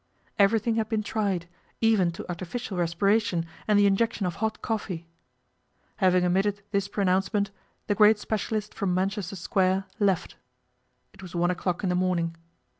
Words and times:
Everything 0.39 0.77
had 0.77 0.89
been 0.89 1.03
tried, 1.03 1.47
even 1.79 2.09
to 2.13 2.27
artificial 2.27 2.75
respiration 2.75 3.45
and 3.67 3.77
the 3.77 3.85
injection 3.85 4.25
of 4.25 4.37
hot 4.37 4.59
coffee. 4.59 5.05
Having 5.97 6.23
emitted 6.23 6.63
this 6.71 6.87
pronouncement, 6.87 7.51
the 7.85 7.93
great 7.93 8.17
specialist 8.17 8.73
from 8.73 8.95
Manchester 8.95 9.35
Square 9.35 9.85
left. 9.99 10.37
It 11.13 11.21
was 11.21 11.35
one 11.35 11.51
o'clock 11.51 11.83
in 11.83 11.89
the 11.89 11.95
morning. 11.95 12.35